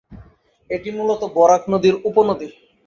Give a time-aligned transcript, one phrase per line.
[0.69, 2.47] এটি মুলত বরাক নদীর উপনদী।